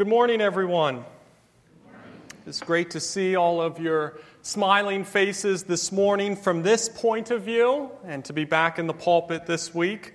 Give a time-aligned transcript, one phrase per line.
[0.00, 1.04] Good morning, everyone.
[2.46, 7.42] It's great to see all of your smiling faces this morning from this point of
[7.42, 10.14] view and to be back in the pulpit this week.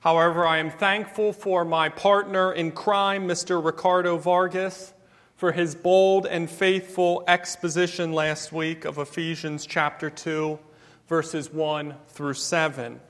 [0.00, 3.64] However, I am thankful for my partner in crime, Mr.
[3.64, 4.92] Ricardo Vargas,
[5.36, 10.58] for his bold and faithful exposition last week of Ephesians chapter 2,
[11.08, 13.00] verses 1 through 7,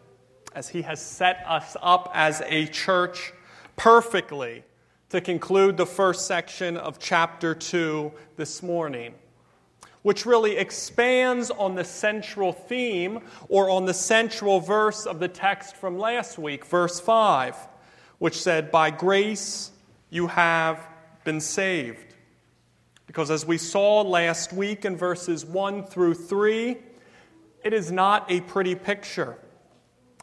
[0.55, 3.33] as he has set us up as a church
[3.75, 4.63] perfectly
[5.13, 9.13] to conclude the first section of chapter 2 this morning,
[10.01, 15.77] which really expands on the central theme or on the central verse of the text
[15.77, 17.55] from last week, verse 5,
[18.21, 19.71] which said, By grace
[20.09, 20.81] you have
[21.25, 22.15] been saved.
[23.07, 26.79] Because as we saw last week in verses 1 through 3,
[27.63, 29.37] it is not a pretty picture.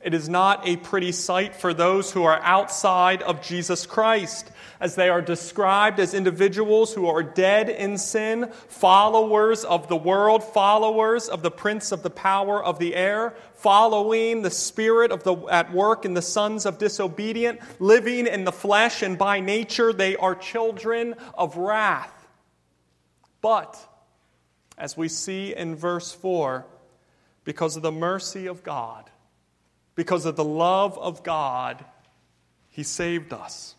[0.01, 4.95] It is not a pretty sight for those who are outside of Jesus Christ, as
[4.95, 11.27] they are described as individuals who are dead in sin, followers of the world, followers
[11.27, 15.73] of the prince of the power of the air, following the spirit of the at
[15.73, 20.33] work in the sons of disobedient, living in the flesh, and by nature they are
[20.33, 22.13] children of wrath.
[23.41, 23.77] But
[24.77, 26.65] as we see in verse 4,
[27.43, 29.09] because of the mercy of God,
[29.99, 31.83] because of the love of God,
[32.69, 33.75] He saved us.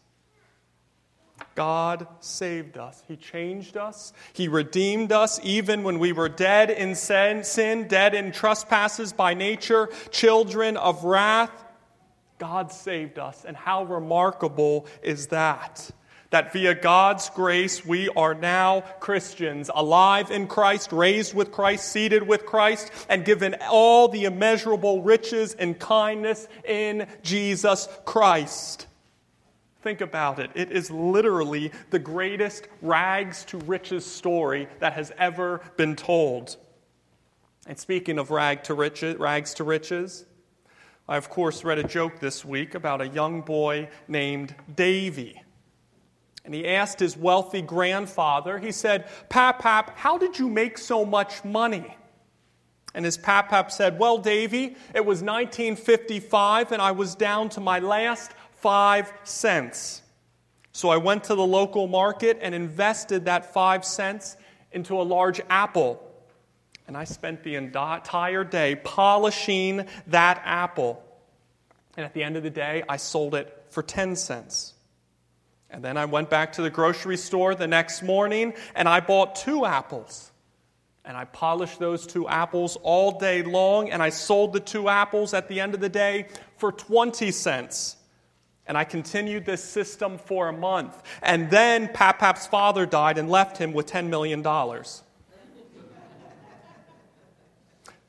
[1.55, 3.03] God saved us.
[3.09, 4.13] He changed us.
[4.35, 9.89] He redeemed us even when we were dead in sin, dead in trespasses by nature,
[10.11, 11.65] children of wrath.
[12.37, 13.47] God saved us.
[13.47, 15.91] And how remarkable is that?
[16.31, 22.27] That via God's grace we are now Christians, alive in Christ, raised with Christ, seated
[22.27, 28.87] with Christ, and given all the immeasurable riches and kindness in Jesus Christ.
[29.83, 30.51] Think about it.
[30.55, 36.57] It is literally the greatest rags to riches story that has ever been told.
[37.67, 40.27] And speaking of rag to riches, rags to riches,
[41.09, 45.43] I, of course, read a joke this week about a young boy named Davy.
[46.45, 51.05] And he asked his wealthy grandfather, he said, Pap, Pap, how did you make so
[51.05, 51.97] much money?
[52.95, 57.61] And his Pap Pap said, Well, Davy, it was 1955 and I was down to
[57.61, 60.03] my last five cents.
[60.73, 64.37] So I went to the local market and invested that five cents
[64.73, 66.07] into a large apple.
[66.87, 71.03] And I spent the entire day polishing that apple.
[71.97, 74.75] And at the end of the day, I sold it for 10 cents.
[75.71, 79.37] And then I went back to the grocery store the next morning and I bought
[79.37, 80.33] two apples.
[81.05, 85.33] And I polished those two apples all day long and I sold the two apples
[85.33, 86.27] at the end of the day
[86.57, 87.97] for 20 cents.
[88.67, 91.03] And I continued this system for a month.
[91.23, 94.43] And then Pap Pap's father died and left him with $10 million.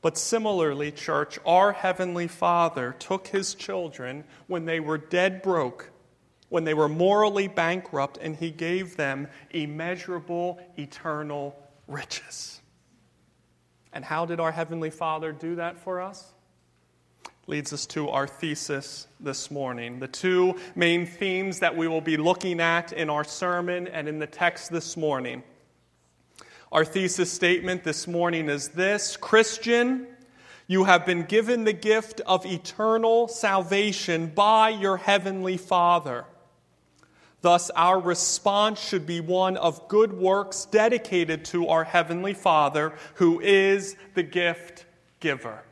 [0.02, 5.91] But similarly, church, our Heavenly Father took His children when they were dead broke
[6.52, 11.56] when they were morally bankrupt, and he gave them immeasurable, eternal
[11.88, 12.60] riches.
[13.94, 16.30] And how did our Heavenly Father do that for us?
[17.46, 19.98] Leads us to our thesis this morning.
[19.98, 24.18] The two main themes that we will be looking at in our sermon and in
[24.18, 25.42] the text this morning.
[26.70, 30.06] Our thesis statement this morning is this Christian,
[30.66, 36.26] you have been given the gift of eternal salvation by your Heavenly Father.
[37.42, 43.40] Thus, our response should be one of good works dedicated to our Heavenly Father, who
[43.40, 44.86] is the gift
[45.18, 45.62] giver.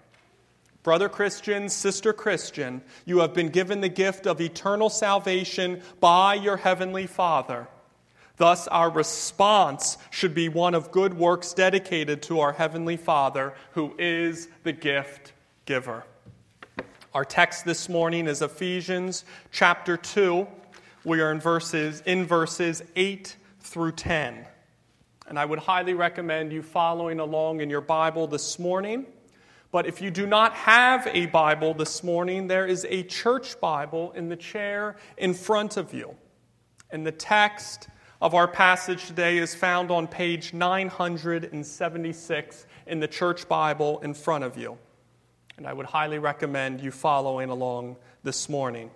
[0.83, 6.57] Brother Christian, sister Christian, you have been given the gift of eternal salvation by your
[6.57, 7.69] Heavenly Father.
[8.37, 13.95] Thus, our response should be one of good works dedicated to our Heavenly Father, who
[13.97, 15.35] is the gift
[15.67, 16.03] giver.
[17.15, 20.49] Our text this morning is Ephesians chapter 2
[21.05, 24.45] we are in verses, in verses 8 through 10.
[25.27, 29.07] And I would highly recommend you following along in your Bible this morning.
[29.73, 34.11] But if you do not have a Bible this morning, there is a church Bible
[34.13, 36.17] in the chair in front of you.
[36.91, 37.89] And the text
[38.21, 44.45] of our passage today is found on page 976 in the church Bible in front
[44.45, 44.77] of you.
[45.57, 48.91] And I would highly recommend you following along this morning.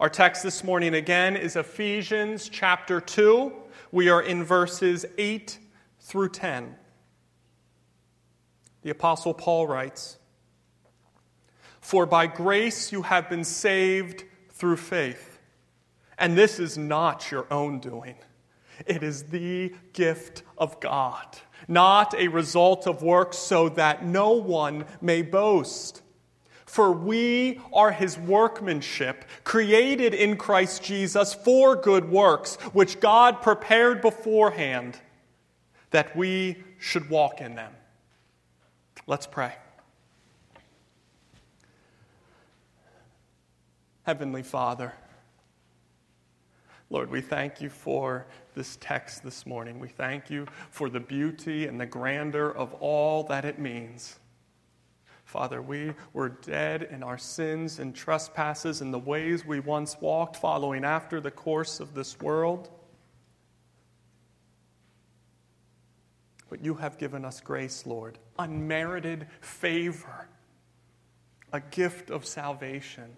[0.00, 3.52] Our text this morning again is Ephesians chapter 2.
[3.92, 5.58] We are in verses 8
[6.00, 6.74] through 10.
[8.80, 10.16] The Apostle Paul writes
[11.82, 15.38] For by grace you have been saved through faith.
[16.16, 18.16] And this is not your own doing.
[18.86, 21.26] It is the gift of God,
[21.68, 26.00] not a result of works, so that no one may boast.
[26.70, 34.00] For we are his workmanship, created in Christ Jesus for good works, which God prepared
[34.00, 34.96] beforehand
[35.90, 37.72] that we should walk in them.
[39.08, 39.52] Let's pray.
[44.04, 44.94] Heavenly Father,
[46.88, 49.80] Lord, we thank you for this text this morning.
[49.80, 54.19] We thank you for the beauty and the grandeur of all that it means.
[55.30, 60.36] Father, we were dead in our sins and trespasses and the ways we once walked,
[60.36, 62.68] following after the course of this world.
[66.48, 70.28] But you have given us grace, Lord, unmerited favor,
[71.52, 73.14] a gift of salvation.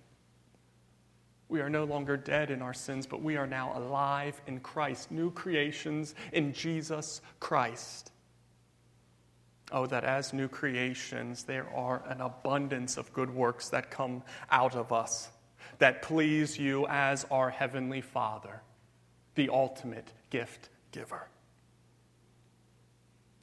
[1.49, 5.11] We are no longer dead in our sins, but we are now alive in Christ,
[5.11, 8.12] new creations in Jesus Christ.
[9.73, 14.77] Oh, that as new creations, there are an abundance of good works that come out
[14.77, 15.31] of us
[15.79, 18.63] that please you as our Heavenly Father,
[19.35, 21.29] the ultimate gift giver.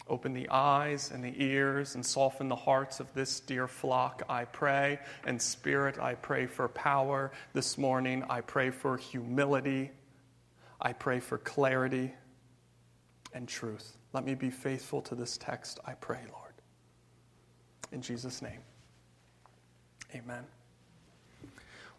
[0.07, 4.45] Open the eyes and the ears and soften the hearts of this dear flock, I
[4.45, 4.99] pray.
[5.25, 8.23] And Spirit, I pray for power this morning.
[8.29, 9.91] I pray for humility.
[10.81, 12.13] I pray for clarity
[13.33, 13.98] and truth.
[14.13, 16.53] Let me be faithful to this text, I pray, Lord.
[17.91, 18.59] In Jesus' name,
[20.15, 20.43] amen.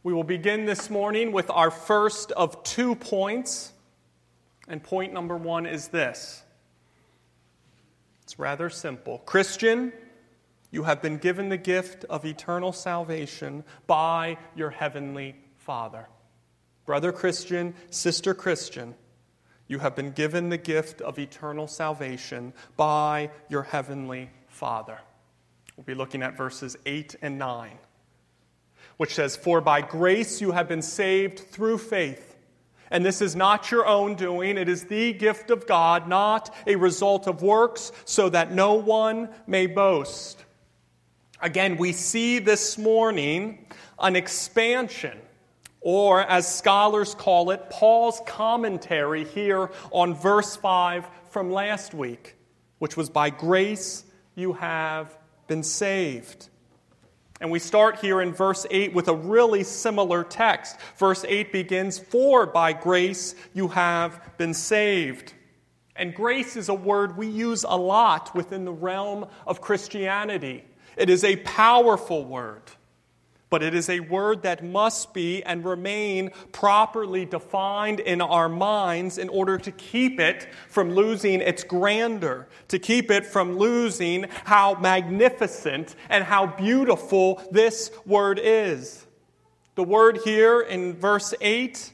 [0.02, 3.72] We will begin this morning with our first of two points.
[4.66, 6.42] And point number one is this
[8.24, 9.18] it's rather simple.
[9.18, 9.92] Christian,
[10.70, 16.08] you have been given the gift of eternal salvation by your heavenly Father.
[16.86, 18.94] Brother Christian, sister Christian,
[19.70, 24.98] you have been given the gift of eternal salvation by your heavenly Father.
[25.76, 27.78] We'll be looking at verses 8 and 9,
[28.96, 32.36] which says, For by grace you have been saved through faith.
[32.90, 36.74] And this is not your own doing, it is the gift of God, not a
[36.74, 40.44] result of works, so that no one may boast.
[41.40, 43.66] Again, we see this morning
[44.00, 45.16] an expansion
[45.80, 52.36] or as scholars call it, Paul's commentary here on verse 5 from last week,
[52.78, 54.04] which was by grace
[54.34, 55.16] you have
[55.46, 56.48] been saved.
[57.40, 60.76] And we start here in verse 8 with a really similar text.
[60.98, 65.32] Verse 8 begins, For by grace you have been saved.
[65.96, 70.64] And grace is a word we use a lot within the realm of Christianity.
[70.98, 72.62] It is a powerful word
[73.50, 79.18] but it is a word that must be and remain properly defined in our minds
[79.18, 84.76] in order to keep it from losing its grandeur, to keep it from losing how
[84.76, 89.06] magnificent and how beautiful this word is.
[89.74, 91.92] The word here in verse 8,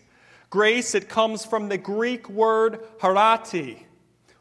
[0.51, 3.85] grace, it comes from the Greek word chariti,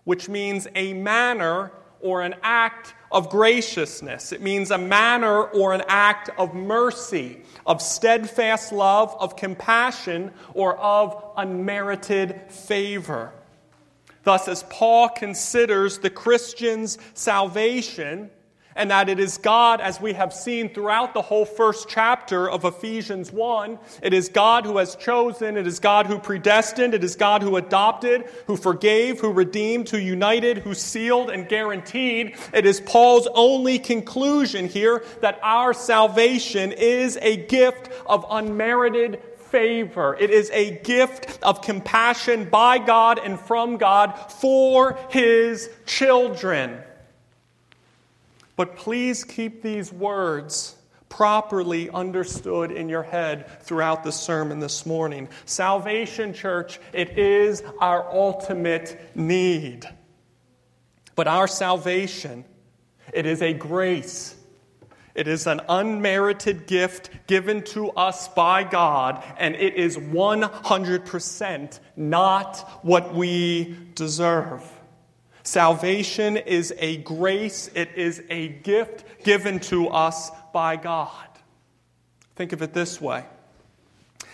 [0.04, 1.72] which means a manner
[2.06, 4.32] or an act of graciousness.
[4.32, 10.78] It means a manner or an act of mercy, of steadfast love, of compassion, or
[10.78, 13.34] of unmerited favor.
[14.24, 18.30] Thus, as Paul considers the Christian's salvation,
[18.76, 22.66] and that it is God, as we have seen throughout the whole first chapter of
[22.66, 23.80] Ephesians 1.
[24.02, 27.56] It is God who has chosen, it is God who predestined, it is God who
[27.56, 32.36] adopted, who forgave, who redeemed, who united, who sealed and guaranteed.
[32.54, 40.18] It is Paul's only conclusion here that our salvation is a gift of unmerited favor.
[40.20, 46.82] It is a gift of compassion by God and from God for his children.
[48.56, 50.76] But please keep these words
[51.10, 55.30] properly understood in your head throughout the sermon this morning.
[55.46, 59.86] Salvation, church, it is our ultimate need.
[61.16, 62.44] But our salvation,
[63.14, 64.36] it is a grace.
[65.16, 72.58] It is an unmerited gift given to us by God, and it is 100% not
[72.84, 74.70] what we deserve.
[75.46, 81.28] Salvation is a grace, it is a gift given to us by God.
[82.36, 83.24] Think of it this way.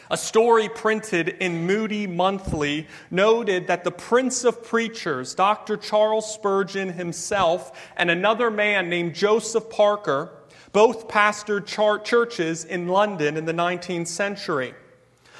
[0.09, 5.75] A story printed in Moody Monthly noted that the Prince of Preachers, Dr.
[5.75, 10.31] Charles Spurgeon himself, and another man named Joseph Parker
[10.71, 11.65] both pastored
[12.05, 14.73] churches in London in the 19th century.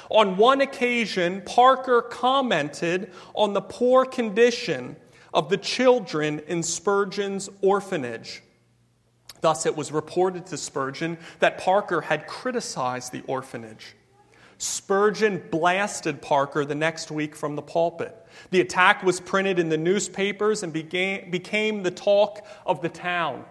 [0.10, 4.98] On one occasion, Parker commented on the poor condition
[5.34, 8.44] of the children in Spurgeon's orphanage.
[9.42, 13.96] Thus, it was reported to Spurgeon that Parker had criticized the orphanage.
[14.60, 18.16] Spurgeon blasted Parker the next week from the pulpit.
[18.52, 23.44] The attack was printed in the newspapers and became the talk of the town.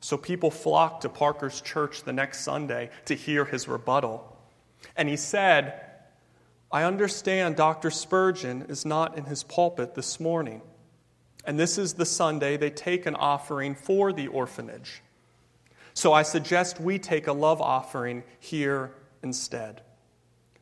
[0.00, 4.36] So people flocked to Parker's church the next Sunday to hear his rebuttal.
[4.94, 5.80] And he said,
[6.70, 7.90] I understand Dr.
[7.90, 10.60] Spurgeon is not in his pulpit this morning.
[11.44, 15.02] And this is the Sunday they take an offering for the orphanage.
[15.94, 19.80] So I suggest we take a love offering here instead.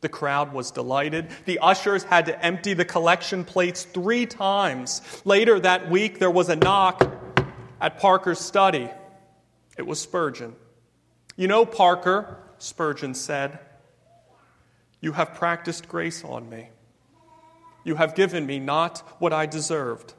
[0.00, 1.28] The crowd was delighted.
[1.46, 5.02] The ushers had to empty the collection plates three times.
[5.24, 7.02] Later that week, there was a knock
[7.80, 8.88] at Parker's study.
[9.76, 10.54] It was Spurgeon.
[11.34, 13.58] You know, Parker, Spurgeon said,
[15.00, 16.70] you have practiced grace on me.
[17.84, 20.14] You have given me not what I deserved.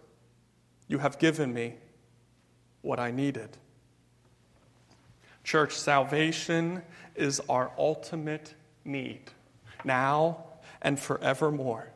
[0.88, 1.76] You have given me
[2.82, 3.58] what I needed.
[5.44, 6.82] Church, salvation
[7.16, 8.54] is our ultimate
[8.86, 9.32] need
[9.84, 10.46] now
[10.82, 11.92] and forevermore.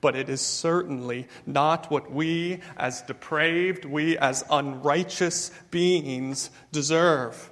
[0.00, 7.50] But it is certainly not what we, as depraved, we, as unrighteous beings, deserve.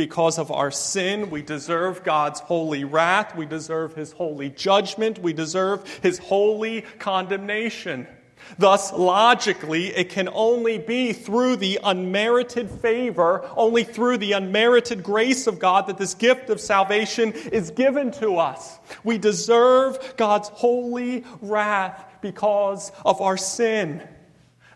[0.00, 3.36] Because of our sin, we deserve God's holy wrath.
[3.36, 5.18] We deserve His holy judgment.
[5.18, 8.06] We deserve His holy condemnation.
[8.56, 15.46] Thus, logically, it can only be through the unmerited favor, only through the unmerited grace
[15.46, 18.78] of God that this gift of salvation is given to us.
[19.04, 24.02] We deserve God's holy wrath because of our sin.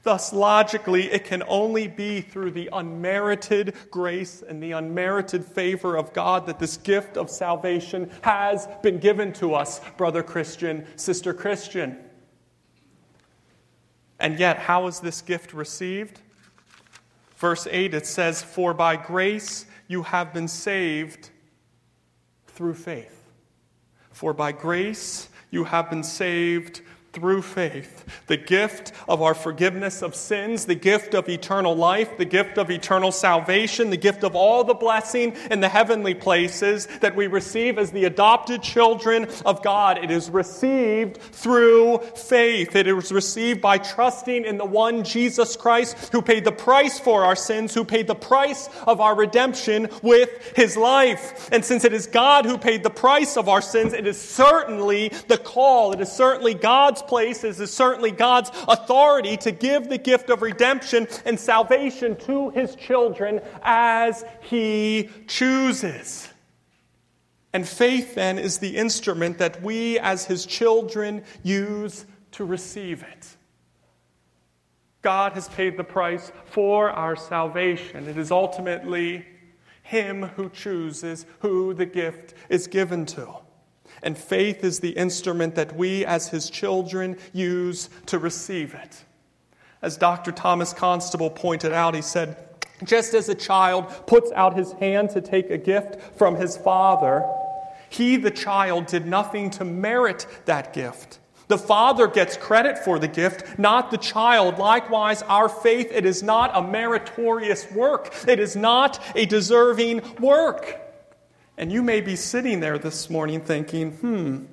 [0.04, 6.12] Thus, logically, it can only be through the unmerited grace and the unmerited favor of
[6.12, 11.99] God that this gift of salvation has been given to us, brother Christian, sister Christian.
[14.20, 16.20] And yet, how is this gift received?
[17.37, 21.30] Verse 8, it says, For by grace you have been saved
[22.46, 23.30] through faith.
[24.11, 26.82] For by grace you have been saved
[27.14, 28.04] through faith.
[28.26, 32.71] The gift of our forgiveness of sins, the gift of eternal life, the gift of
[32.71, 37.78] eternal salvation, the gift of all the blessing in the heavenly places that we receive
[37.78, 39.99] as the adopted children of God.
[39.99, 42.75] It is received through faith.
[42.75, 47.25] It is received by trusting in the one Jesus Christ who paid the price for
[47.25, 51.49] our sins, who paid the price of our redemption with his life.
[51.52, 55.11] And since it is God who paid the price of our sins, it is certainly
[55.28, 60.30] the call, it is certainly God's place is certainly God's authority to give the gift
[60.30, 66.28] of redemption and salvation to his children as he chooses.
[67.52, 73.37] And faith then is the instrument that we as his children use to receive it.
[75.02, 78.08] God has paid the price for our salvation.
[78.08, 79.25] It is ultimately
[79.82, 83.43] him who chooses who the gift is given to
[84.04, 89.04] and faith is the instrument that we as his children use to receive it.
[89.82, 90.30] As Dr.
[90.30, 92.37] Thomas Constable pointed out, he said,
[92.84, 97.25] just as a child puts out his hand to take a gift from his father,
[97.88, 101.20] he, the child, did nothing to merit that gift.
[101.49, 104.58] The father gets credit for the gift, not the child.
[104.58, 108.14] Likewise, our faith, it is not a meritorious work.
[108.26, 110.83] It is not a deserving work.
[111.56, 114.44] And you may be sitting there this morning thinking, hmm,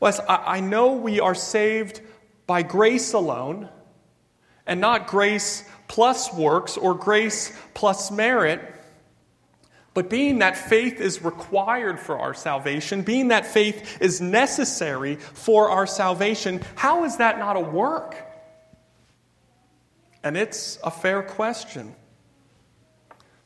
[0.00, 2.00] Wes, I, I know we are saved
[2.46, 3.68] by grace alone
[4.66, 8.60] and not grace plus works or grace plus merit.
[9.94, 15.70] But being that faith is required for our salvation, being that faith is necessary for
[15.70, 18.14] our salvation, how is that not a work?
[20.22, 21.94] And it's a fair question.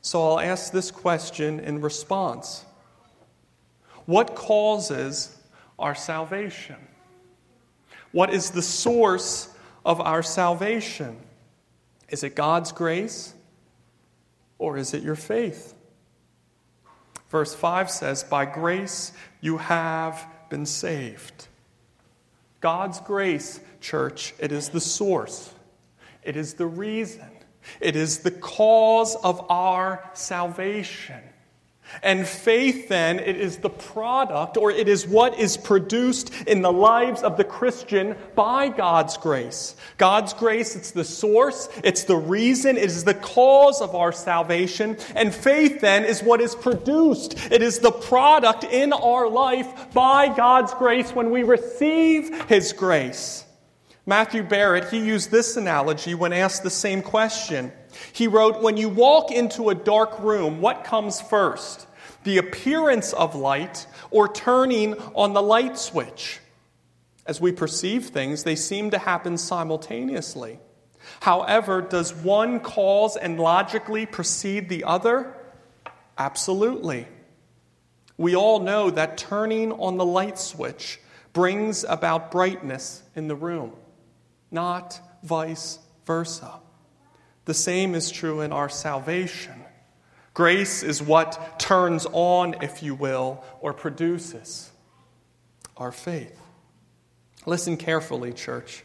[0.01, 2.65] So I'll ask this question in response
[4.05, 5.35] What causes
[5.77, 6.77] our salvation?
[8.11, 9.49] What is the source
[9.85, 11.17] of our salvation?
[12.09, 13.33] Is it God's grace
[14.57, 15.73] or is it your faith?
[17.29, 21.47] Verse 5 says, By grace you have been saved.
[22.59, 25.53] God's grace, church, it is the source,
[26.21, 27.30] it is the reason
[27.79, 31.21] it is the cause of our salvation.
[32.03, 36.71] And faith, then, it is the product, or it is what is produced in the
[36.71, 39.75] lives of the Christian by God's grace.
[39.97, 44.97] God's grace, it's the source, it's the reason, it is the cause of our salvation.
[45.15, 47.35] And faith, then, is what is produced.
[47.51, 53.45] It is the product in our life by God's grace when we receive His grace.
[54.11, 57.71] Matthew Barrett, he used this analogy when asked the same question.
[58.11, 61.87] He wrote, When you walk into a dark room, what comes first?
[62.25, 66.41] The appearance of light or turning on the light switch?
[67.25, 70.59] As we perceive things, they seem to happen simultaneously.
[71.21, 75.33] However, does one cause and logically precede the other?
[76.17, 77.07] Absolutely.
[78.17, 80.99] We all know that turning on the light switch
[81.31, 83.71] brings about brightness in the room,
[84.51, 86.59] not vice versa.
[87.45, 89.63] The same is true in our salvation.
[90.33, 94.71] Grace is what turns on, if you will, or produces
[95.75, 96.39] our faith.
[97.45, 98.83] Listen carefully, church.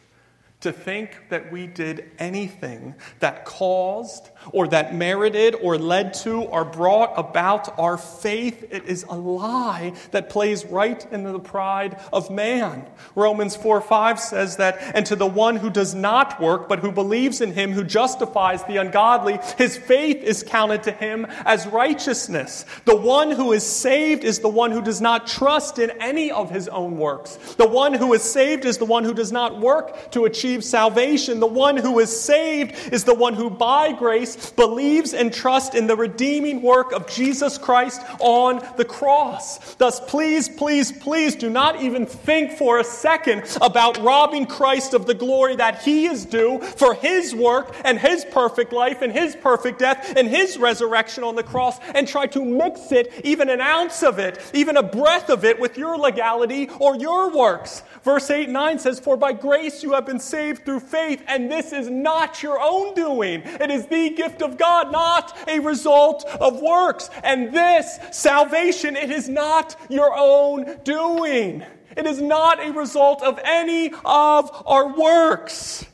[0.63, 6.65] To think that we did anything that caused or that merited or led to or
[6.65, 12.31] brought about our faith, it is a lie that plays right into the pride of
[12.31, 12.87] man.
[13.15, 16.93] Romans 4 5 says that, and to the one who does not work, but who
[16.93, 22.65] believes in him who justifies the ungodly, his faith is counted to him as righteousness.
[22.85, 26.51] The one who is saved is the one who does not trust in any of
[26.51, 27.37] his own works.
[27.55, 31.41] The one who is saved is the one who does not work to achieve salvation.
[31.41, 35.87] The one who is saved is the one who, by grace, believes and trusts in
[35.87, 39.75] the redeeming work of Jesus Christ on the cross.
[39.77, 45.07] Thus, please, please, please do not even think for a second about robbing Christ of
[45.07, 49.37] the glory that he is due for his work and his perfect life and his
[49.37, 53.61] perfect death and his resurrection on the cross and try to mix it, even an
[53.61, 57.83] ounce of it, even a breath of it, with your legality or your works.
[58.03, 61.73] Verse 8 9 says, For by grace you have been saved through faith, and this
[61.73, 63.43] is not your own doing.
[63.45, 67.11] It is the gift of God, not a result of works.
[67.23, 71.65] And this salvation, it is not your own doing.
[71.97, 75.87] It is not a result of any of our works.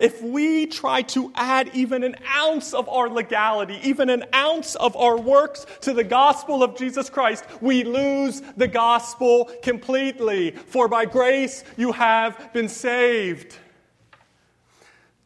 [0.00, 4.96] If we try to add even an ounce of our legality, even an ounce of
[4.96, 10.50] our works to the gospel of Jesus Christ, we lose the gospel completely.
[10.50, 13.56] For by grace you have been saved.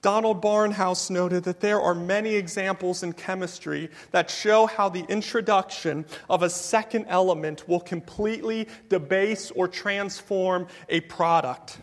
[0.03, 6.05] Donald Barnhouse noted that there are many examples in chemistry that show how the introduction
[6.29, 11.79] of a second element will completely debase or transform a product.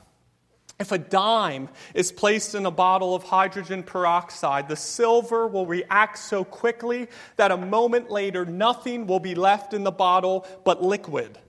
[0.81, 6.17] If a dime is placed in a bottle of hydrogen peroxide, the silver will react
[6.17, 11.39] so quickly that a moment later nothing will be left in the bottle but liquid.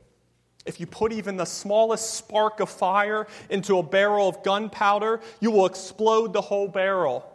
[0.66, 5.50] If you put even the smallest spark of fire into a barrel of gunpowder, you
[5.50, 7.26] will explode the whole barrel.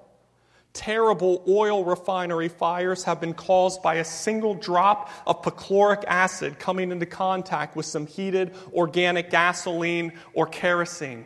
[0.73, 6.91] Terrible oil refinery fires have been caused by a single drop of perchloric acid coming
[6.91, 11.25] into contact with some heated organic gasoline or kerosene.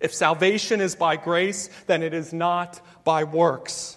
[0.00, 3.96] If salvation is by grace, then it is not by works.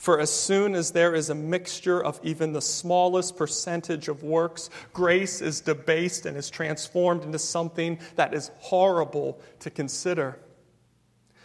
[0.00, 4.70] For as soon as there is a mixture of even the smallest percentage of works,
[4.94, 10.38] grace is debased and is transformed into something that is horrible to consider.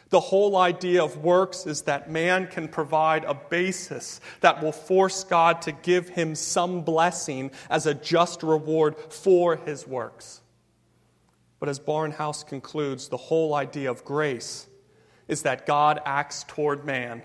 [0.08, 5.26] The whole idea of works is that man can provide a basis that will force
[5.26, 10.40] God to give him some blessing as a just reward for his works.
[11.60, 14.68] But as Barnhouse concludes, the whole idea of grace
[15.28, 17.22] is that God acts toward man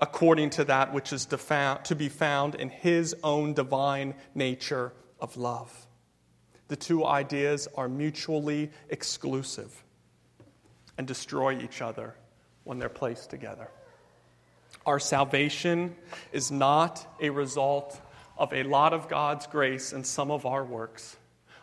[0.00, 5.86] according to that which is to be found in his own divine nature of love.
[6.68, 9.84] The two ideas are mutually exclusive
[10.98, 12.14] and destroy each other
[12.64, 13.68] when they're placed together.
[14.86, 15.94] Our salvation
[16.32, 18.00] is not a result
[18.36, 21.16] of a lot of God's grace and some of our works.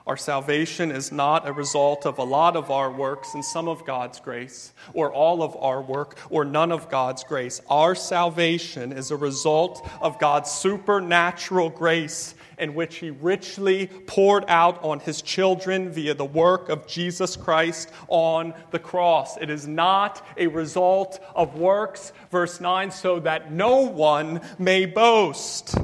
[0.08, 3.86] Our salvation is not a result of a lot of our works and some of
[3.86, 7.62] God's grace, or all of our work, or none of God's grace.
[7.70, 14.84] Our salvation is a result of God's supernatural grace in which He richly poured out
[14.84, 19.38] on His children via the work of Jesus Christ on the cross.
[19.38, 25.76] It is not a result of works, verse 9, so that no one may boast.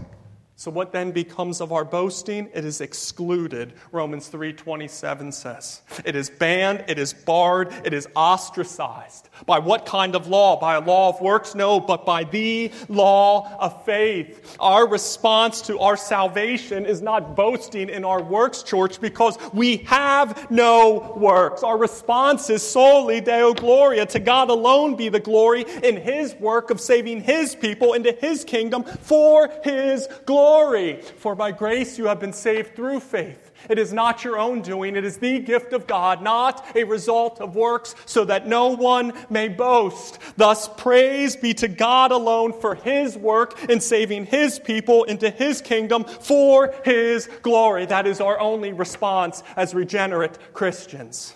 [0.59, 2.49] So what then becomes of our boasting?
[2.51, 5.83] It is excluded, Romans 3:27 says.
[6.03, 9.29] It is banned, it is barred, it is ostracized.
[9.45, 10.59] By what kind of law?
[10.59, 11.53] By a law of works?
[11.53, 14.57] No, but by the law of faith.
[14.59, 20.49] Our response to our salvation is not boasting in our works, church, because we have
[20.49, 21.61] no works.
[21.61, 24.07] Our response is Soli Deo Gloria.
[24.07, 28.43] To God alone be the glory in His work of saving His people into His
[28.43, 31.01] kingdom for His glory glory.
[31.17, 33.51] For by grace you have been saved through faith.
[33.69, 37.41] It is not your own doing, it is the gift of God, not a result
[37.41, 40.19] of works, so that no one may boast.
[40.37, 45.59] Thus, praise be to God alone for his work in saving his people into his
[45.59, 47.85] kingdom for his glory.
[47.85, 51.35] That is our only response as regenerate Christians.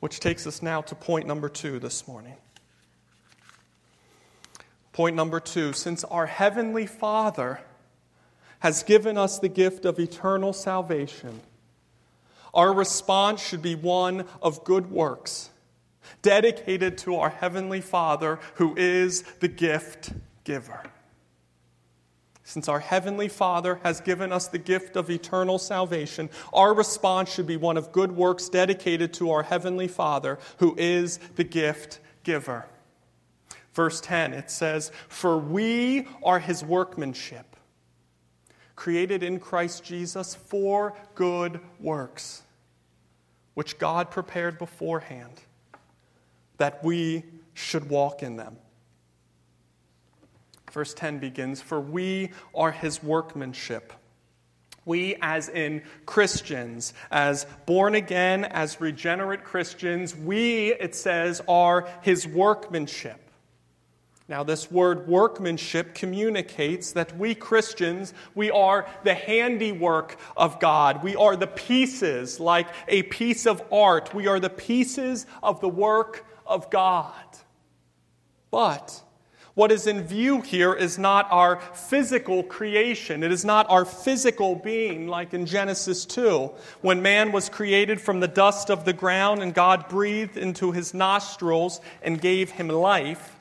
[0.00, 2.34] Which takes us now to point number two this morning.
[4.92, 7.60] Point number two since our Heavenly Father
[8.60, 11.40] has given us the gift of eternal salvation,
[12.54, 15.50] our response should be one of good works,
[16.20, 20.12] dedicated to our Heavenly Father who is the gift
[20.44, 20.82] giver.
[22.44, 27.46] Since our Heavenly Father has given us the gift of eternal salvation, our response should
[27.46, 32.66] be one of good works dedicated to our Heavenly Father who is the gift giver.
[33.74, 37.56] Verse 10, it says, For we are his workmanship,
[38.76, 42.42] created in Christ Jesus for good works,
[43.54, 45.40] which God prepared beforehand,
[46.58, 48.56] that we should walk in them.
[50.70, 53.92] Verse 10 begins, For we are his workmanship.
[54.84, 62.26] We, as in Christians, as born again, as regenerate Christians, we, it says, are his
[62.26, 63.30] workmanship.
[64.32, 71.02] Now, this word workmanship communicates that we Christians, we are the handiwork of God.
[71.04, 74.14] We are the pieces, like a piece of art.
[74.14, 77.12] We are the pieces of the work of God.
[78.50, 79.02] But
[79.52, 83.22] what is in view here is not our physical creation.
[83.22, 88.20] It is not our physical being, like in Genesis 2, when man was created from
[88.20, 93.31] the dust of the ground and God breathed into his nostrils and gave him life.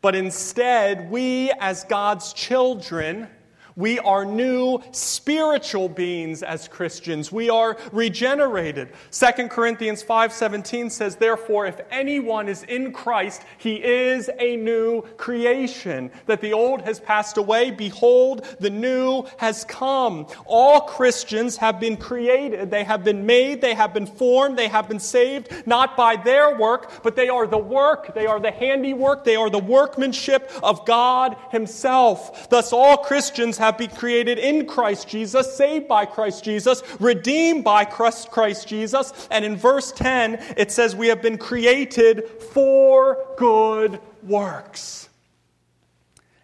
[0.00, 3.28] But instead, we as God's children,
[3.76, 7.30] we are new spiritual beings as Christians.
[7.30, 8.88] We are regenerated.
[9.10, 16.10] 2 Corinthians 5:17 says, "Therefore if anyone is in Christ, he is a new creation.
[16.24, 21.98] That the old has passed away, behold, the new has come." All Christians have been
[21.98, 26.16] created, they have been made, they have been formed, they have been saved not by
[26.16, 30.50] their work, but they are the work, they are the handiwork, they are the workmanship
[30.62, 32.48] of God himself.
[32.48, 37.84] Thus all Christians have been created in Christ Jesus, saved by Christ Jesus, redeemed by
[37.84, 39.28] Christ Jesus.
[39.30, 45.08] And in verse 10, it says, We have been created for good works.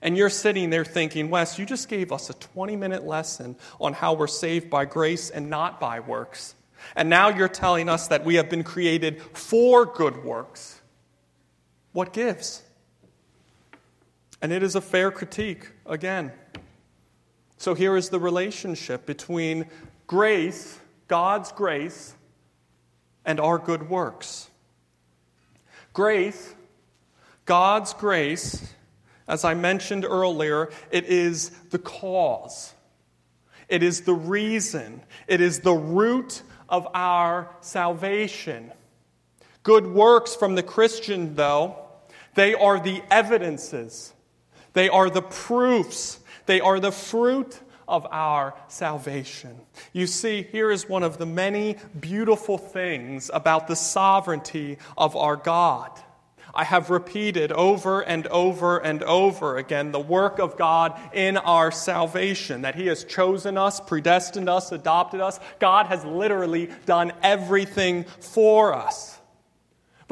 [0.03, 3.93] And you're sitting there thinking, Wes, you just gave us a 20 minute lesson on
[3.93, 6.57] how we're saved by grace and not by works.
[6.97, 10.81] And now you're telling us that we have been created for good works.
[11.93, 12.63] What gives?
[14.41, 16.33] And it is a fair critique, again.
[17.63, 19.67] So here is the relationship between
[20.09, 22.13] grace, God's grace,
[23.25, 24.51] and our good works.
[25.93, 26.57] Grace,
[27.45, 28.75] God's grace,
[29.29, 32.75] as I mentioned earlier, it is the cause,
[33.69, 38.73] it is the reason, it is the root of our salvation.
[39.63, 41.77] Good works from the Christian, though,
[42.35, 44.15] they are the evidences,
[44.73, 49.61] they are the proofs they are the fruit of our salvation.
[49.93, 55.37] You see, here is one of the many beautiful things about the sovereignty of our
[55.37, 55.91] God.
[56.55, 61.71] I have repeated over and over and over again the work of God in our
[61.71, 65.41] salvation, that He has chosen us, predestined us, adopted us.
[65.59, 69.19] God has literally done everything for us.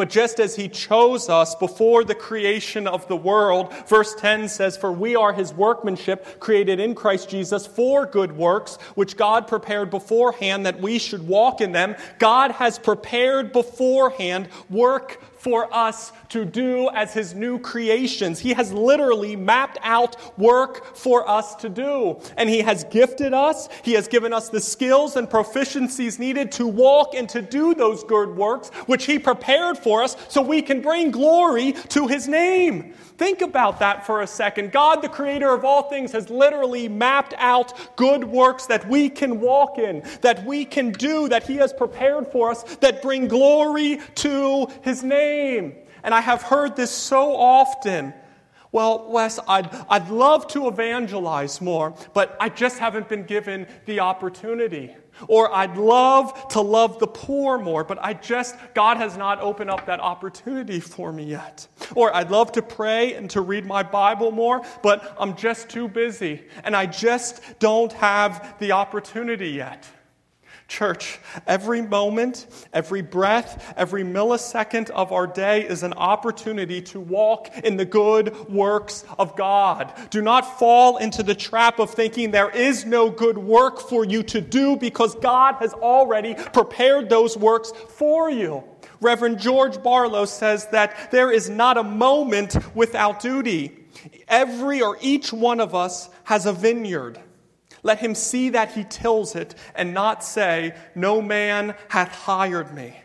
[0.01, 4.75] But just as he chose us before the creation of the world, verse 10 says,
[4.79, 9.91] For we are his workmanship, created in Christ Jesus for good works, which God prepared
[9.91, 11.97] beforehand that we should walk in them.
[12.19, 18.39] God has prepared beforehand work for us to do as His new creations.
[18.39, 22.21] He has literally mapped out work for us to do.
[22.37, 26.67] And He has gifted us, He has given us the skills and proficiencies needed to
[26.67, 30.83] walk and to do those good works, which He prepared for us so we can
[30.83, 32.95] bring glory to His name.
[33.21, 34.73] Think about that for a second.
[34.73, 39.41] God, the creator of all things, has literally mapped out good works that we can
[39.41, 44.01] walk in, that we can do, that He has prepared for us, that bring glory
[44.15, 45.75] to His name.
[46.03, 48.15] And I have heard this so often.
[48.73, 54.01] Well, Wes, I'd, I'd love to evangelize more, but I just haven't been given the
[54.01, 54.95] opportunity.
[55.27, 59.71] Or I'd love to love the poor more, but I just, God has not opened
[59.71, 61.67] up that opportunity for me yet.
[61.95, 65.89] Or I'd love to pray and to read my Bible more, but I'm just too
[65.89, 69.87] busy and I just don't have the opportunity yet.
[70.71, 77.51] Church, every moment, every breath, every millisecond of our day is an opportunity to walk
[77.65, 79.93] in the good works of God.
[80.11, 84.23] Do not fall into the trap of thinking there is no good work for you
[84.23, 88.63] to do because God has already prepared those works for you.
[89.01, 93.77] Reverend George Barlow says that there is not a moment without duty.
[94.29, 97.19] Every or each one of us has a vineyard.
[97.83, 102.97] Let him see that he tills it and not say, No man hath hired me.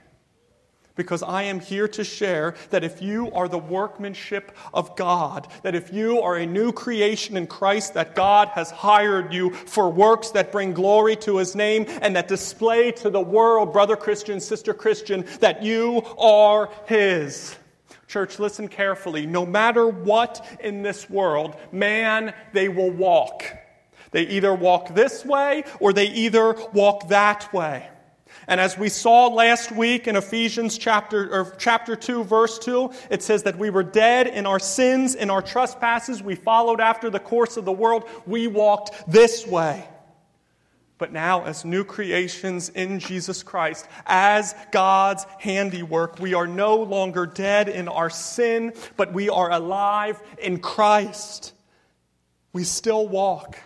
[0.96, 5.76] Because I am here to share that if you are the workmanship of God, that
[5.76, 10.32] if you are a new creation in Christ, that God has hired you for works
[10.32, 14.74] that bring glory to his name and that display to the world, brother Christian, sister
[14.74, 17.58] Christian, that you are his.
[18.08, 19.26] Church, listen carefully.
[19.26, 23.44] No matter what in this world, man, they will walk.
[24.16, 27.90] They either walk this way or they either walk that way.
[28.48, 33.24] And as we saw last week in Ephesians chapter, or chapter 2, verse 2, it
[33.24, 36.24] says that we were dead in our sins, in our trespasses.
[36.24, 38.06] We followed after the course of the world.
[38.26, 39.86] We walked this way.
[40.98, 47.26] But now, as new creations in Jesus Christ, as God's handiwork, we are no longer
[47.26, 51.52] dead in our sin, but we are alive in Christ.
[52.54, 53.58] We still walk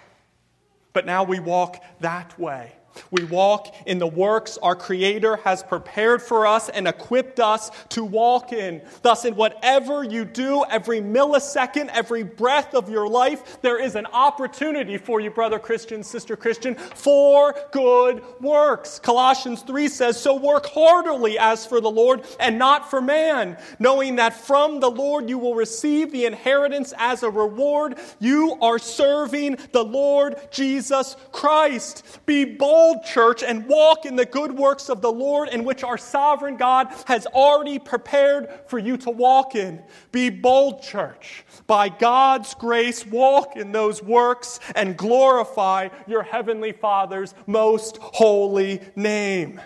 [1.00, 2.74] but now we walk that way.
[3.12, 8.04] We walk in the works our Creator has prepared for us and equipped us to
[8.04, 8.82] walk in.
[9.02, 14.06] Thus, in whatever you do, every millisecond, every breath of your life, there is an
[14.08, 19.00] opportunity for you, brother Christian, sister Christian, for good works.
[19.00, 24.18] Colossians 3 says, So work heartily as for the Lord and not for man, knowing
[24.18, 27.98] that from the Lord you will receive the inheritance as a reward.
[28.20, 32.20] You are serving the Lord Jesus Christ.
[32.26, 35.84] Be bold bold, church, and walk in the good works of the Lord in which
[35.84, 39.84] our sovereign God has already prepared for you to walk in.
[40.14, 41.44] Be bold, church.
[41.68, 49.60] By God's grace, walk in those works and glorify your heavenly Father's most holy name.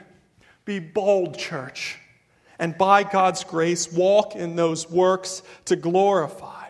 [0.65, 1.99] Be bold, church.
[2.58, 6.62] And by God's grace, walk in those works to glorify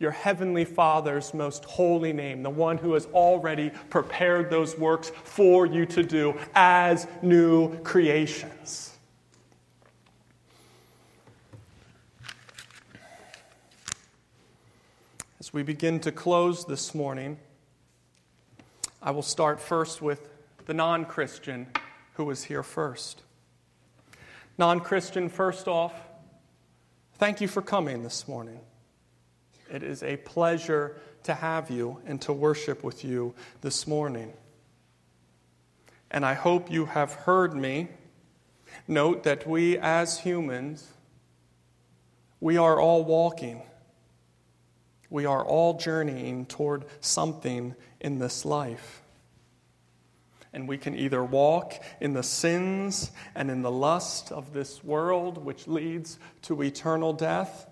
[0.00, 5.66] your heavenly Father's most holy name, the one who has already prepared those works for
[5.66, 8.96] you to do as new creations.
[15.38, 17.36] As we begin to close this morning,
[19.02, 20.26] I will start first with
[20.64, 21.66] the non Christian
[22.14, 23.22] who was here first.
[24.56, 25.92] Non Christian, first off,
[27.14, 28.60] thank you for coming this morning.
[29.70, 34.32] It is a pleasure to have you and to worship with you this morning.
[36.10, 37.88] And I hope you have heard me
[38.88, 40.88] note that we as humans,
[42.40, 43.62] we are all walking.
[45.08, 49.02] We are all journeying toward something in this life.
[50.52, 55.44] And we can either walk in the sins and in the lust of this world,
[55.44, 57.66] which leads to eternal death,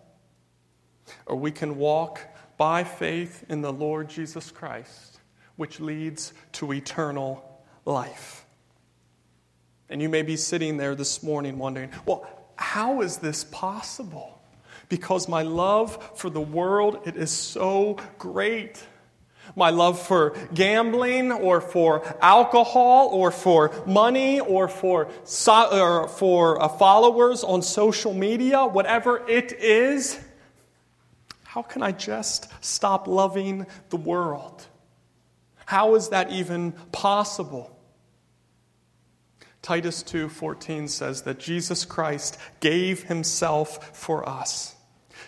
[1.27, 2.21] or we can walk
[2.57, 5.21] by faith in the Lord Jesus Christ,
[5.57, 8.45] which leads to eternal life.
[9.89, 14.41] And you may be sitting there this morning wondering, well, how is this possible?
[14.89, 18.83] Because my love for the world, it is so great.
[19.57, 25.09] My love for gambling or for alcohol or for money or for,
[25.49, 30.21] or for uh, followers on social media, whatever it is,
[31.59, 34.65] how can I just stop loving the world?
[35.67, 37.77] How is that even possible?
[39.61, 44.77] Titus 2:14 says that Jesus Christ gave himself for us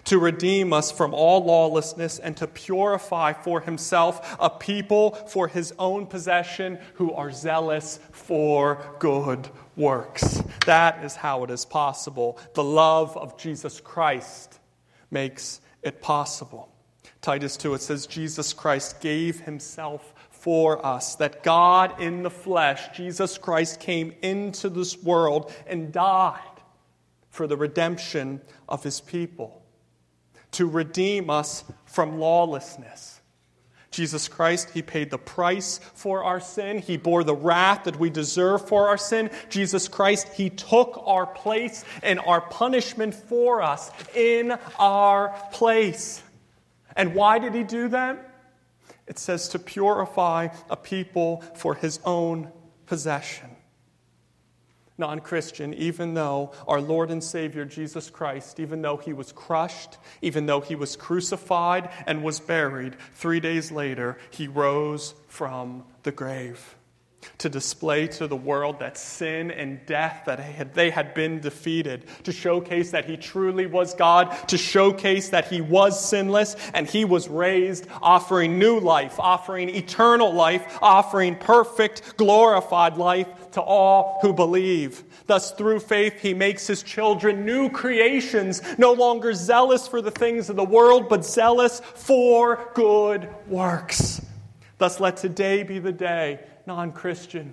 [0.05, 5.75] to redeem us from all lawlessness and to purify for himself a people for his
[5.81, 10.41] own possession who are zealous for good works.
[10.65, 12.39] That is how it is possible.
[12.55, 14.60] The love of Jesus Christ
[15.11, 16.69] makes it possible.
[17.21, 22.97] Titus 2, it says, Jesus Christ gave himself for us, that God in the flesh,
[22.97, 26.41] Jesus Christ, came into this world and died
[27.29, 29.63] for the redemption of his people,
[30.53, 33.20] to redeem us from lawlessness.
[33.91, 36.79] Jesus Christ, He paid the price for our sin.
[36.79, 39.31] He bore the wrath that we deserve for our sin.
[39.49, 46.23] Jesus Christ, He took our place and our punishment for us in our place.
[46.97, 48.31] And why did He do that?
[49.11, 52.53] It says to purify a people for his own
[52.87, 53.51] possession.
[55.01, 59.99] Non Christian, even though our Lord and Savior Jesus Christ, even though he was crushed,
[60.23, 66.13] even though he was crucified and was buried, three days later, he rose from the
[66.13, 66.77] grave
[67.39, 72.33] to display to the world that sin and death that they had been defeated to
[72.33, 77.29] showcase that he truly was god to showcase that he was sinless and he was
[77.29, 85.05] raised offering new life offering eternal life offering perfect glorified life to all who believe.
[85.27, 90.51] Thus through faith he makes his children new creations no longer zealous for the things
[90.51, 94.25] of the world but zealous for good works.
[94.79, 97.53] Thus let today be the day non Christian,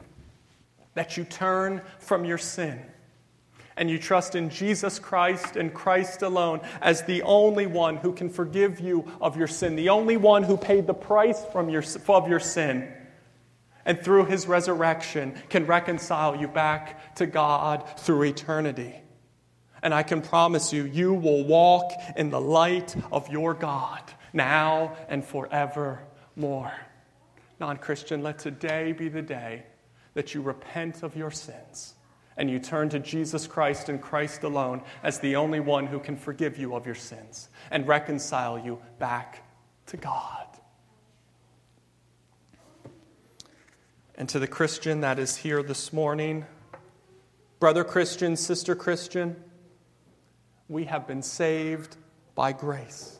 [0.93, 2.79] that you turn from your sin
[3.75, 8.29] and you trust in Jesus Christ and Christ alone as the only one who can
[8.29, 12.27] forgive you of your sin, the only one who paid the price from your, of
[12.27, 12.93] your sin,
[13.85, 18.93] and through his resurrection can reconcile you back to God through eternity.
[19.81, 24.95] And I can promise you, you will walk in the light of your God now
[25.09, 26.86] and forevermore
[27.59, 29.63] non Christian, let today be the day
[30.13, 31.93] that you repent of your sins
[32.37, 36.15] and you turn to Jesus Christ and Christ alone as the only one who can
[36.15, 39.43] forgive you of your sins and reconcile you back
[39.87, 40.45] to God.
[44.15, 46.45] And to the Christian that is here this morning,
[47.59, 49.35] brother Christian, sister Christian,
[50.69, 51.97] we have been saved
[52.35, 53.16] by grace.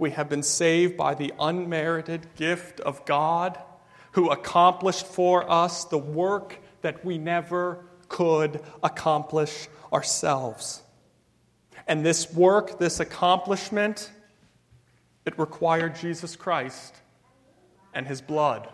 [0.00, 3.58] We have been saved by the unmerited gift of God
[4.12, 10.80] who accomplished for us the work that we never could accomplish ourselves.
[11.86, 14.10] And this work, this accomplishment,
[15.26, 16.96] it required Jesus Christ
[17.92, 18.70] and his blood.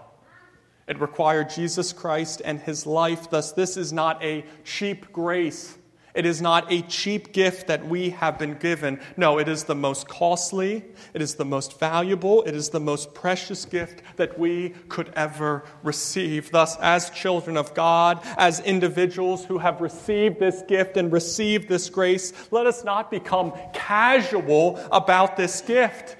[0.86, 3.30] It required Jesus Christ and his life.
[3.30, 5.76] Thus, this is not a cheap grace
[6.16, 9.00] it is not a cheap gift that we have been given.
[9.16, 13.14] No, it is the most costly, it is the most valuable, it is the most
[13.14, 16.50] precious gift that we could ever receive.
[16.50, 21.90] Thus, as children of God, as individuals who have received this gift and received this
[21.90, 26.16] grace, let us not become casual about this gift.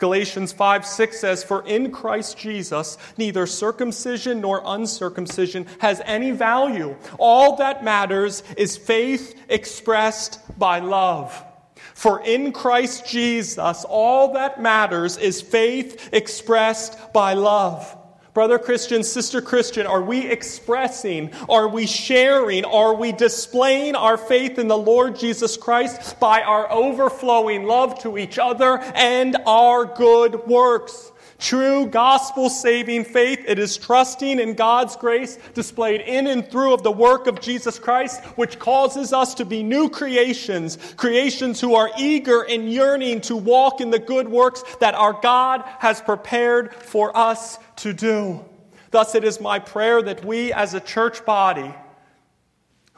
[0.00, 6.96] Galatians 5 6 says, For in Christ Jesus, neither circumcision nor uncircumcision has any value.
[7.18, 11.44] All that matters is faith expressed by love.
[11.94, 17.96] For in Christ Jesus, all that matters is faith expressed by love.
[18.32, 24.56] Brother Christian, sister Christian, are we expressing, are we sharing, are we displaying our faith
[24.56, 30.46] in the Lord Jesus Christ by our overflowing love to each other and our good
[30.46, 31.10] works?
[31.40, 36.82] True gospel saving faith, it is trusting in God's grace displayed in and through of
[36.82, 41.90] the work of Jesus Christ, which causes us to be new creations, creations who are
[41.98, 47.16] eager and yearning to walk in the good works that our God has prepared for
[47.16, 48.44] us to do.
[48.90, 51.74] Thus, it is my prayer that we as a church body,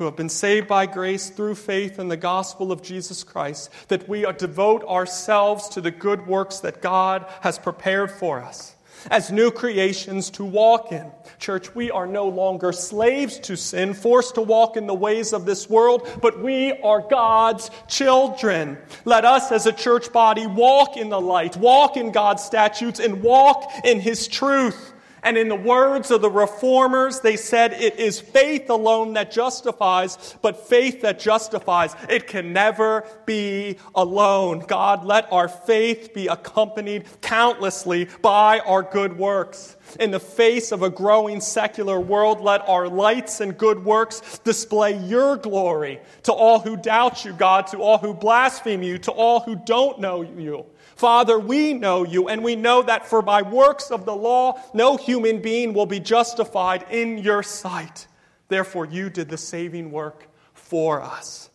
[0.02, 4.08] who have been saved by grace through faith in the gospel of Jesus Christ, that
[4.08, 8.74] we devote ourselves to the good works that God has prepared for us
[9.12, 11.08] as new creations to walk in.
[11.38, 15.44] Church, we are no longer slaves to sin, forced to walk in the ways of
[15.44, 18.76] this world, but we are God's children.
[19.04, 23.22] Let us as a church body walk in the light, walk in God's statutes, and
[23.22, 24.91] walk in His truth
[25.24, 30.36] And in the words of the reformers, they said it is faith alone that justifies,
[30.42, 34.64] but faith that justifies, it can never be alone.
[34.66, 39.76] God, let our faith be accompanied countlessly by our good works.
[40.00, 44.98] In the face of a growing secular world, let our lights and good works display
[45.04, 49.40] your glory to all who doubt you, God, to all who blaspheme you, to all
[49.40, 50.66] who don't know you.
[51.02, 54.96] Father, we know you, and we know that for by works of the law, no
[54.96, 58.06] human being will be justified in your sight.
[58.46, 61.50] Therefore, you did the saving work for us.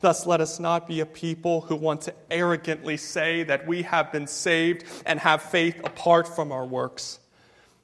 [0.00, 4.10] Thus, let us not be a people who want to arrogantly say that we have
[4.10, 7.20] been saved and have faith apart from our works.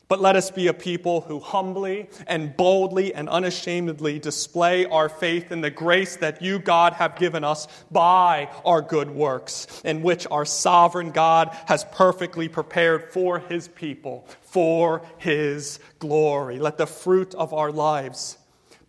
[0.06, 5.50] But let us be a people who humbly and boldly and unashamedly display our faith
[5.50, 10.26] in the grace that you, God, have given us by our good works, in which
[10.30, 16.58] our sovereign God has perfectly prepared for his people, for his glory.
[16.58, 18.36] Let the fruit of our lives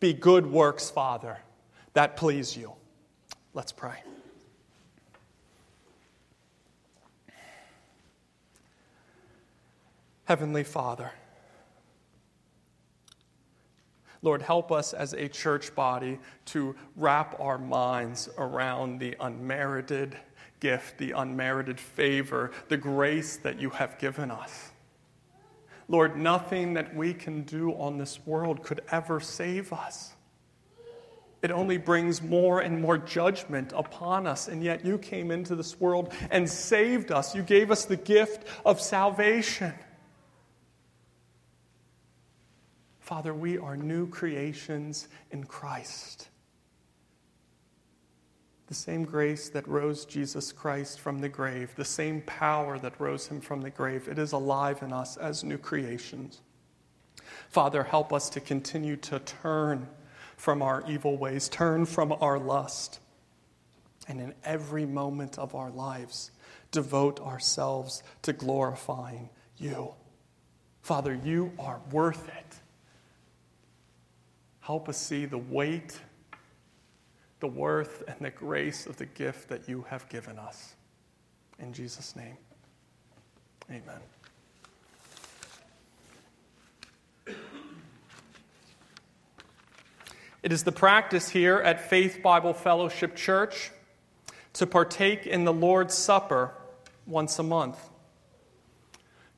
[0.02, 1.40] be good works, Father,
[1.94, 2.74] that please you.
[3.54, 4.04] Let's pray.
[10.26, 11.12] Heavenly Father,
[14.22, 20.18] Lord, help us as a church body to wrap our minds around the unmerited
[20.60, 24.72] gift, the unmerited favor, the grace that you have given us.
[25.88, 30.16] Lord, nothing that we can do on this world could ever save us.
[31.44, 34.48] It only brings more and more judgment upon us.
[34.48, 37.36] And yet you came into this world and saved us.
[37.36, 39.76] You gave us the gift of salvation.
[43.06, 46.28] Father, we are new creations in Christ.
[48.66, 53.28] The same grace that rose Jesus Christ from the grave, the same power that rose
[53.28, 56.42] him from the grave, it is alive in us as new creations.
[57.48, 59.88] Father, help us to continue to turn
[60.36, 63.00] from our evil ways, turn from our lust,
[64.08, 66.32] and in every moment of our lives,
[66.72, 69.30] devote ourselves to glorifying
[69.60, 69.94] you.
[70.82, 72.62] Father, you are worth it.
[74.66, 76.00] Help us see the weight,
[77.40, 80.74] the worth, and the grace of the gift that you have given us.
[81.60, 82.36] In Jesus' name,
[83.70, 84.00] amen.
[90.42, 93.70] It is the practice here at Faith Bible Fellowship Church
[94.54, 96.56] to partake in the Lord's Supper
[97.06, 97.78] once a month.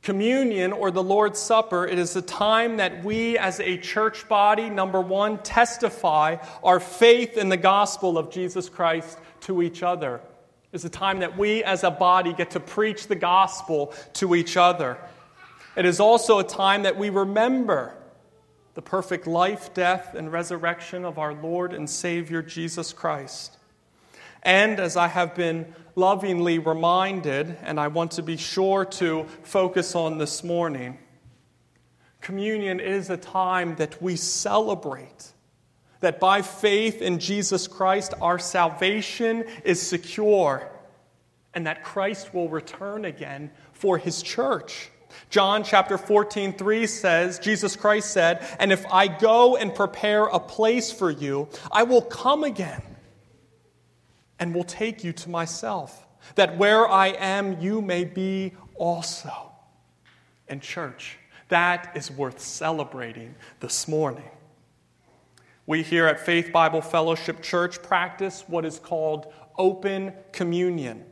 [0.02, 4.70] Communion or the Lord's Supper, it is a time that we as a church body,
[4.70, 10.22] number one, testify our faith in the gospel of Jesus Christ to each other.
[10.72, 14.58] It's a time that we as a body get to preach the gospel to each
[14.58, 14.98] other.
[15.76, 17.94] It is also a time that we remember
[18.74, 23.58] the perfect life, death, and resurrection of our Lord and Savior Jesus Christ.
[24.48, 29.94] And as I have been lovingly reminded, and I want to be sure to focus
[29.94, 30.98] on this morning,
[32.22, 35.34] communion is a time that we celebrate.
[36.00, 40.72] That by faith in Jesus Christ, our salvation is secure,
[41.54, 44.92] and that Christ will return again for his church.
[45.30, 50.40] John chapter 14, 3 says, Jesus Christ said, And if I go and prepare a
[50.40, 52.82] place for you, I will come again
[54.40, 59.32] and will take you to myself, that where I am, you may be also.
[60.48, 61.18] And, church,
[61.50, 64.30] that is worth celebrating this morning.
[65.66, 71.04] We here at Faith Bible Fellowship Church practice what is called open communion.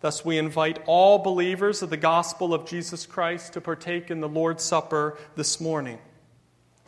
[0.00, 4.28] Thus, we invite all believers of the gospel of Jesus Christ to partake in the
[4.28, 5.98] Lord's Supper this morning.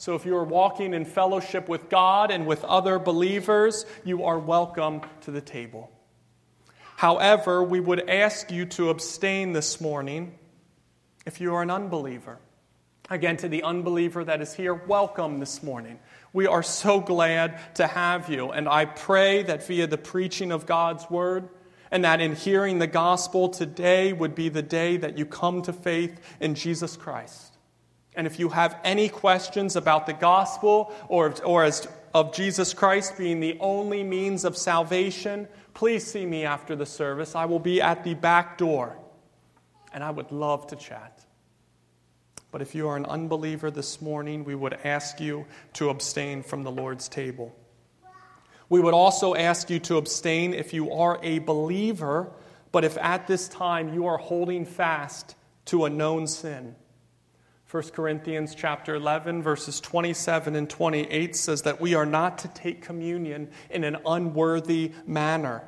[0.01, 4.38] So, if you are walking in fellowship with God and with other believers, you are
[4.38, 5.92] welcome to the table.
[6.96, 10.38] However, we would ask you to abstain this morning
[11.26, 12.38] if you are an unbeliever.
[13.11, 15.98] Again, to the unbeliever that is here, welcome this morning.
[16.32, 20.64] We are so glad to have you, and I pray that via the preaching of
[20.64, 21.46] God's word,
[21.90, 25.74] and that in hearing the gospel today would be the day that you come to
[25.74, 27.49] faith in Jesus Christ.
[28.21, 33.16] And if you have any questions about the gospel or, or as, of Jesus Christ
[33.16, 37.35] being the only means of salvation, please see me after the service.
[37.35, 38.99] I will be at the back door,
[39.95, 41.25] and I would love to chat.
[42.53, 46.62] But if you are an unbeliever this morning, we would ask you to abstain from
[46.62, 47.57] the Lord's table.
[48.68, 52.31] We would also ask you to abstain if you are a believer,
[52.71, 56.77] but if at this time you are holding fast to a known sin
[57.71, 62.83] 1 Corinthians chapter 11 verses 27 and 28 says that we are not to take
[62.83, 65.62] communion in an unworthy manner.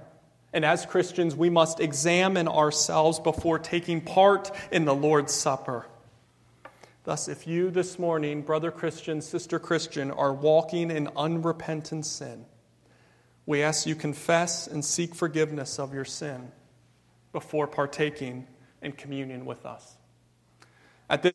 [0.53, 5.87] And as Christians, we must examine ourselves before taking part in the Lord's Supper.
[7.05, 12.47] Thus, if you this morning, brother Christian, sister Christian, are walking in unrepentant sin,
[13.47, 16.51] we ask you confess and seek forgiveness of your sin
[17.33, 18.49] before partaking
[18.83, 19.97] in communion with us.
[21.13, 21.31] At this